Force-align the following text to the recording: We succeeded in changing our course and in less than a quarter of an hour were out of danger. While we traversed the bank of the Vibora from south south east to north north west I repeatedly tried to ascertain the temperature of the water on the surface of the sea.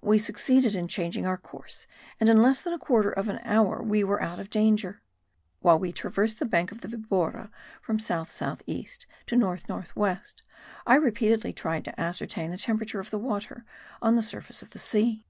We 0.00 0.18
succeeded 0.20 0.76
in 0.76 0.86
changing 0.86 1.26
our 1.26 1.36
course 1.36 1.88
and 2.20 2.28
in 2.28 2.40
less 2.44 2.62
than 2.62 2.72
a 2.72 2.78
quarter 2.78 3.10
of 3.10 3.28
an 3.28 3.40
hour 3.42 3.82
were 3.82 4.22
out 4.22 4.38
of 4.38 4.50
danger. 4.50 5.02
While 5.62 5.80
we 5.80 5.90
traversed 5.90 6.38
the 6.38 6.44
bank 6.46 6.70
of 6.70 6.80
the 6.80 6.86
Vibora 6.86 7.50
from 7.82 7.98
south 7.98 8.30
south 8.30 8.62
east 8.68 9.08
to 9.26 9.34
north 9.34 9.68
north 9.68 9.96
west 9.96 10.44
I 10.86 10.94
repeatedly 10.94 11.52
tried 11.52 11.84
to 11.86 12.00
ascertain 12.00 12.52
the 12.52 12.56
temperature 12.56 13.00
of 13.00 13.10
the 13.10 13.18
water 13.18 13.64
on 14.00 14.14
the 14.14 14.22
surface 14.22 14.62
of 14.62 14.70
the 14.70 14.78
sea. 14.78 15.24